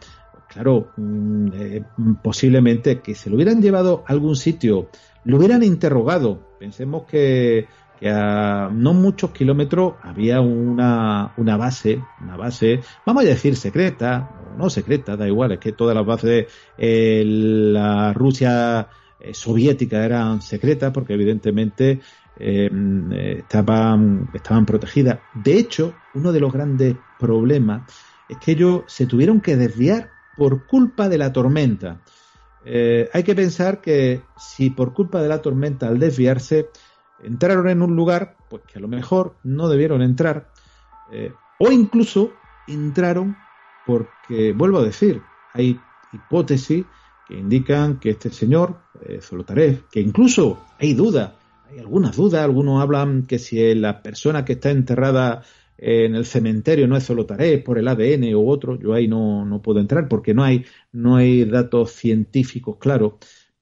[0.47, 1.83] Claro, mm, eh,
[2.21, 4.89] posiblemente que se lo hubieran llevado a algún sitio,
[5.25, 6.55] lo hubieran interrogado.
[6.59, 7.67] Pensemos que,
[8.03, 14.71] a no muchos kilómetros había una, una base, una base, vamos a decir secreta, no
[14.71, 16.47] secreta, da igual, es que todas las bases,
[16.77, 18.89] la Rusia
[19.23, 22.01] eh, soviéticas eran secretas porque evidentemente
[22.37, 22.69] eh,
[23.39, 25.19] estaban, estaban protegidas.
[25.33, 27.83] De hecho, uno de los grandes problemas
[28.27, 32.01] es que ellos se tuvieron que desviar por culpa de la tormenta.
[32.65, 36.69] Eh, hay que pensar que si por culpa de la tormenta al desviarse
[37.23, 40.49] entraron en un lugar, pues que a lo mejor no debieron entrar,
[41.59, 42.31] o incluso
[42.67, 43.35] entraron
[43.85, 45.21] porque, vuelvo a decir,
[45.53, 45.79] hay
[46.13, 46.85] hipótesis
[47.37, 51.33] indican que este señor, eh, Zolotarev, que incluso hay dudas,
[51.69, 55.43] hay algunas dudas, algunos hablan que si la persona que está enterrada
[55.77, 59.61] en el cementerio no es Zolotarev por el ADN u otro, yo ahí no, no
[59.61, 63.13] puedo entrar porque no hay, no hay datos científicos claros,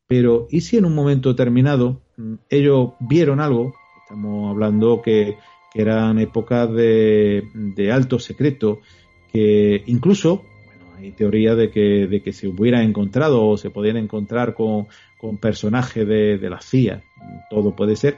[0.06, 3.74] pero ¿y si en un momento determinado mm, ellos vieron algo?
[4.04, 5.38] Estamos hablando que,
[5.72, 8.80] que eran épocas de, de alto secreto,
[9.32, 10.42] que incluso
[11.00, 15.38] hay teoría de que, de que se hubiera encontrado o se podían encontrar con, con
[15.38, 17.04] personajes de, de la CIA.
[17.50, 18.18] Todo puede ser.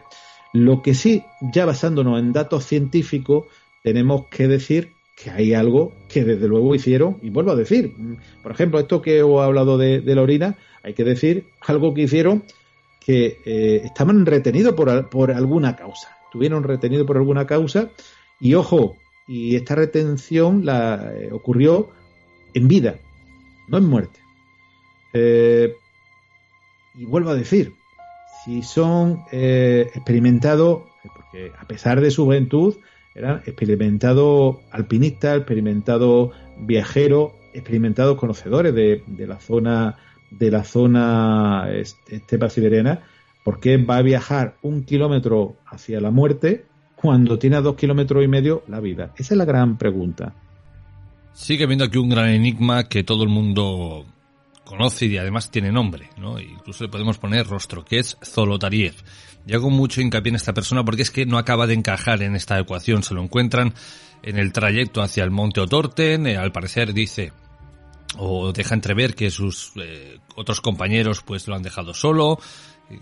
[0.54, 3.46] Lo que sí, ya basándonos en datos científicos,
[3.84, 7.94] tenemos que decir que hay algo que desde luego hicieron, y vuelvo a decir,
[8.42, 12.02] por ejemplo, esto que os he hablado de, la orina, hay que decir algo que
[12.02, 12.44] hicieron
[13.00, 17.90] que eh, estaban retenidos por, por alguna causa, estuvieron retenidos por alguna causa,
[18.40, 21.90] y ojo, y esta retención la eh, ocurrió
[22.54, 22.96] en vida,
[23.68, 24.20] no en muerte.
[25.14, 25.76] Eh,
[26.96, 27.74] y vuelvo a decir,
[28.44, 30.84] si son eh, experimentados,
[31.16, 32.76] porque a pesar de su juventud,
[33.14, 39.98] eran experimentados alpinistas, experimentados viajeros, experimentados conocedores de, la zona
[40.30, 41.68] de la zona
[42.08, 43.02] estepa siberiana,
[43.44, 46.66] ¿por qué va a viajar un kilómetro hacia la muerte
[46.96, 49.14] cuando tiene a dos kilómetros y medio la vida?
[49.18, 50.34] Esa es la gran pregunta.
[51.34, 54.06] Sigue viendo aquí un gran enigma que todo el mundo
[54.66, 56.40] conoce y además tiene nombre, ¿no?
[56.40, 58.96] Incluso le podemos poner rostro, que es Zolotariev.
[59.46, 62.36] Y hago mucho hincapié en esta persona porque es que no acaba de encajar en
[62.36, 63.04] esta ecuación.
[63.04, 63.74] Se lo encuentran
[64.24, 66.28] en el trayecto hacia el monte Otorten.
[66.28, 67.34] Eh, al parecer dice
[68.18, 72.40] o deja entrever que sus eh, otros compañeros pues lo han dejado solo,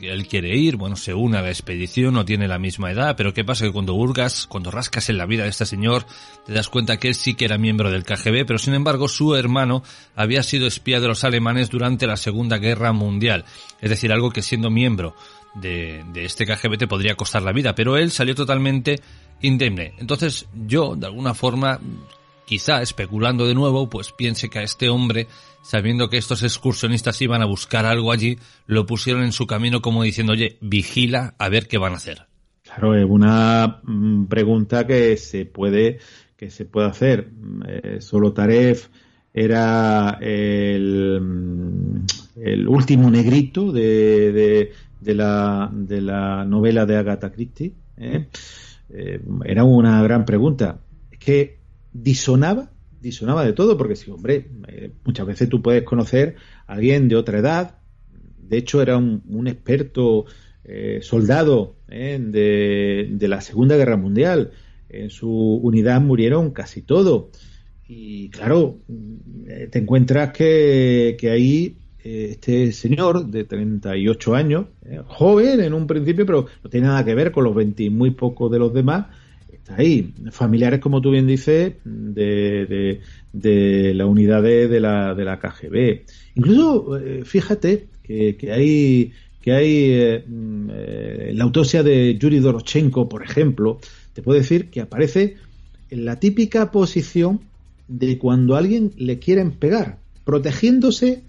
[0.01, 3.33] él quiere ir, bueno, se une a la expedición, no tiene la misma edad, pero
[3.33, 3.65] ¿qué pasa?
[3.65, 6.05] Que cuando hurgas, cuando rascas en la vida de este señor,
[6.45, 9.35] te das cuenta que él sí que era miembro del KGB, pero sin embargo su
[9.35, 9.83] hermano
[10.15, 13.45] había sido espía de los alemanes durante la Segunda Guerra Mundial.
[13.81, 15.15] Es decir, algo que siendo miembro
[15.55, 19.01] de, de este KGB te podría costar la vida, pero él salió totalmente
[19.41, 19.93] indemne.
[19.97, 21.79] Entonces yo, de alguna forma,
[22.45, 25.27] quizá especulando de nuevo, pues piense que a este hombre,
[25.61, 30.03] sabiendo que estos excursionistas iban a buscar algo allí, lo pusieron en su camino como
[30.03, 32.27] diciendo, oye, vigila a ver qué van a hacer.
[32.63, 35.99] Claro, es una mm, pregunta que se puede,
[36.37, 37.29] que se puede hacer.
[37.67, 38.87] Eh, solo Taref
[39.33, 47.73] era el, mm, último negrito de, de, la, de la novela de Agatha Christie.
[47.97, 48.27] ¿eh?
[48.89, 50.79] Eh, era una gran pregunta.
[51.11, 51.57] Es que
[51.91, 56.35] disonaba, disonaba de todo, porque si, hombre, eh, muchas veces tú puedes conocer
[56.67, 57.75] a alguien de otra edad,
[58.41, 60.25] de hecho era un, experto
[60.63, 64.51] eh, soldado eh, de, la Segunda Guerra Mundial,
[64.89, 67.25] en su unidad murieron casi todos.
[67.87, 68.79] Y claro,
[69.71, 74.65] te encuentras que, que ahí este señor de 38 años,
[75.07, 78.51] joven en un principio, pero no tiene nada que ver con los 20 muy pocos
[78.51, 79.07] de los demás,
[79.77, 80.13] ahí.
[80.31, 82.99] Familiares, como tú bien dices, de,
[83.33, 86.05] de, la unidad de la, de la KGB.
[86.35, 92.39] Incluso, eh, fíjate que, que hay que hay eh, mm, eh, la autopsia de Yuri
[92.39, 93.79] Dorochenko, por ejemplo,
[94.13, 95.37] te puedo decir que aparece
[95.89, 97.41] en la típica posición
[97.87, 101.23] de cuando alguien le quieren pegar, protegiéndose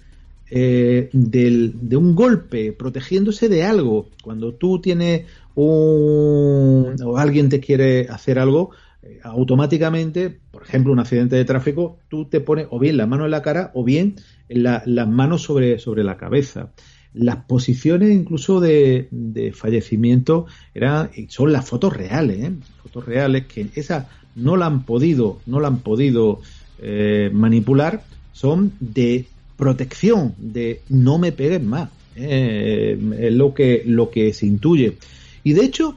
[0.51, 4.09] del, de un golpe, protegiéndose de algo.
[4.23, 5.27] Cuando tú tienes
[5.63, 8.71] o alguien te quiere hacer algo,
[9.03, 13.25] eh, automáticamente, por ejemplo, un accidente de tráfico, tú te pones o bien la mano
[13.25, 14.17] en la cara o bien
[14.49, 16.71] las manos sobre, sobre la cabeza.
[17.15, 19.09] Las posiciones incluso de,
[19.55, 22.53] fallecimiento eran, son las fotos reales, ¿eh?
[22.83, 24.07] fotos reales que esas
[24.37, 26.41] no la han podido, no la han podido
[26.79, 28.03] eh, manipular,
[28.33, 29.25] son de
[29.57, 31.91] protección, de no me peguen más.
[32.15, 34.99] es lo que, lo que se intuye.
[35.45, 35.97] Y de hecho,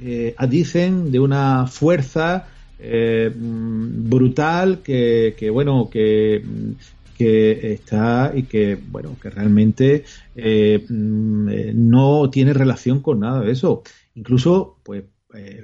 [0.00, 6.72] eh, dicen de una fuerza eh, mm, brutal que, que, bueno, que, mm,
[7.16, 10.04] que está y que, bueno, que realmente
[10.34, 13.82] eh, mm, eh, no tiene relación con nada de eso.
[14.14, 15.04] Incluso, pues,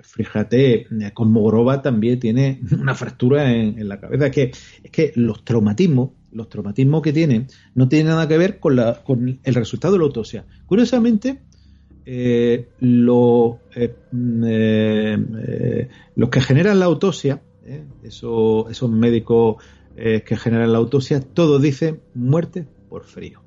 [0.02, 4.26] fíjate, con Mogorova también tiene una fractura en, la cabeza.
[4.26, 4.52] Es que,
[4.82, 9.02] es que los traumatismos, los traumatismos que tienen, no tienen nada que ver con, la,
[9.04, 10.46] con el resultado de la autopsia.
[10.66, 11.40] Curiosamente,
[12.06, 17.42] eh, lo, eh, mm, eh, los que generan la autopsia,
[18.02, 19.62] eso, esos médicos
[19.96, 23.42] que generan la autopsia, todos dicen muerte por frío.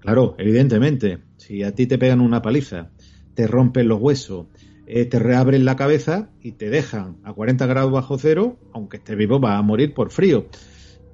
[0.00, 2.90] Claro, evidentemente, si a ti te pegan una paliza,
[3.34, 4.46] te rompen los huesos,
[4.86, 9.40] te reabren la cabeza y te dejan a 40 grados bajo cero, aunque estés vivo,
[9.40, 10.46] va a morir por frío.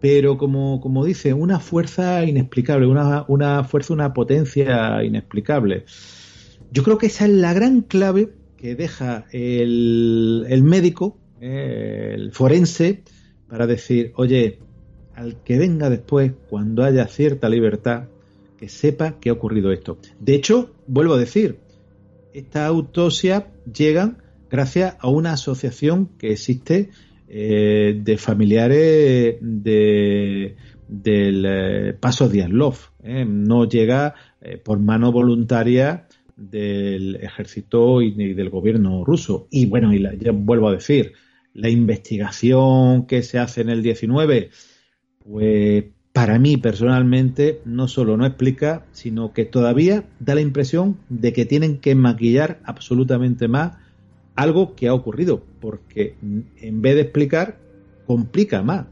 [0.01, 5.85] Pero como, como dice, una fuerza inexplicable, una fuerza, una potencia inexplicable.
[6.73, 12.33] Yo creo que esa es la gran clave que deja el, el médico, eh, el
[12.33, 13.03] forense,
[13.49, 14.59] para decir, oye,
[15.15, 18.05] al que venga después, cuando haya cierta libertad,
[18.59, 19.99] que sepa que ha ocurrido esto.
[20.21, 21.59] De hecho, vuelvo a decir,
[22.35, 24.19] esta autopsia llegan
[24.51, 26.91] gracias a una asociación que existe
[27.29, 30.57] eh, de familiares de,
[30.89, 32.77] del eh, paso Diaslov.
[33.03, 34.15] Eh, no llega
[34.65, 36.07] por mano voluntaria
[36.41, 39.47] del ejército y, del gobierno ruso.
[39.51, 41.13] Y bueno, y ya vuelvo a decir,
[41.55, 44.51] la investigación que se hace en el 19,
[45.25, 51.33] pues para mí personalmente no solo no explica, sino que todavía da la impresión de
[51.33, 53.77] que tienen que maquillar absolutamente más
[54.35, 57.59] algo que ha ocurrido, porque en vez de explicar,
[58.07, 58.87] complica más.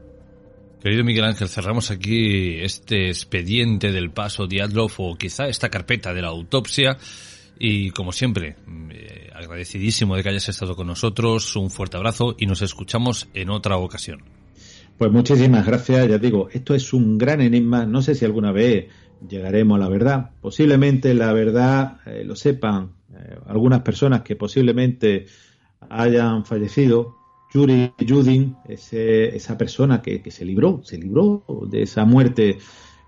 [0.81, 6.21] Querido Miguel Ángel, cerramos aquí este expediente del paso Diatlov o quizá esta carpeta de
[6.21, 6.97] la autopsia
[7.59, 8.55] y como siempre,
[8.89, 13.49] eh, agradecidísimo de que hayas estado con nosotros, un fuerte abrazo y nos escuchamos en
[13.49, 14.23] otra ocasión.
[14.97, 18.87] Pues muchísimas gracias, ya digo, esto es un gran enigma, no sé si alguna vez
[19.27, 25.25] llegaremos a la verdad, posiblemente la verdad eh, lo sepan eh, algunas personas que posiblemente
[25.89, 27.17] hayan fallecido,
[27.53, 32.59] Yuri Yudin, ese, esa persona que, que, se libró, se libró de esa muerte,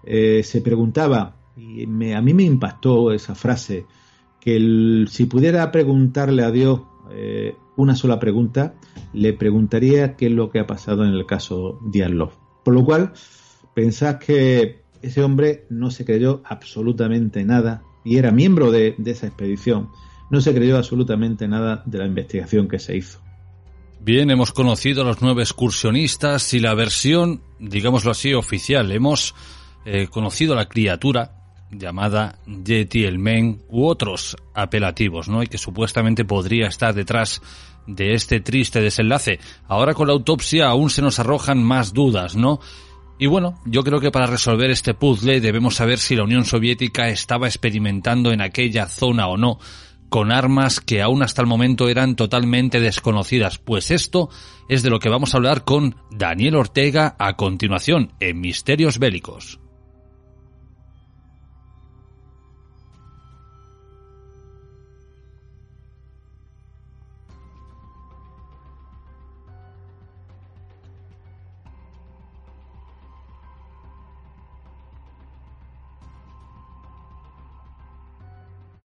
[0.04, 3.86] se preguntaba, y me, a mí me impactó esa frase,
[4.42, 6.82] que si pudiera preguntarle a Dios
[7.12, 8.74] eh, una sola pregunta,
[9.14, 12.32] le preguntaría qué es lo que ha pasado en el caso Diatlov.
[12.64, 13.14] Por lo cual,
[13.74, 19.28] pensad que ese hombre no se creyó absolutamente nada y era miembro de, de esa
[19.28, 19.90] expedición.
[20.30, 23.20] No se creyó absolutamente nada de la investigación que se hizo.
[24.00, 28.92] Bien, hemos conocido a los nueve excursionistas y la versión, digámoslo así, oficial.
[28.92, 29.36] Hemos
[29.86, 31.41] eh, conocido a la criatura
[31.72, 35.42] llamada Yeti el Men u otros apelativos, ¿no?
[35.44, 37.42] Y que supuestamente podría estar detrás
[37.88, 39.40] de este triste desenlace.
[39.68, 42.60] Ahora con la autopsia aún se nos arrojan más dudas, ¿no?
[43.18, 47.10] Y bueno, yo creo que para resolver este puzzle debemos saber si la Unión Soviética
[47.10, 49.60] estaba experimentando en aquella zona o no
[50.12, 53.60] con armas que aún hasta el momento eran totalmente desconocidas.
[53.60, 54.30] Pues esto
[54.68, 59.61] es de lo que vamos a hablar con Daniel Ortega a continuación en Misterios Bélicos.